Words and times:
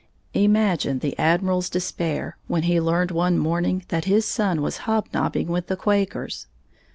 Imagine 0.33 0.97
the 0.97 1.15
Admiral's 1.19 1.69
despair 1.69 2.35
when 2.47 2.63
he 2.63 2.81
learned 2.81 3.11
one 3.11 3.37
morning 3.37 3.85
that 3.89 4.05
his 4.05 4.25
son 4.25 4.63
was 4.63 4.77
hobnobbing 4.89 5.47
with 5.47 5.67
the 5.67 5.77
Quakers! 5.77 6.47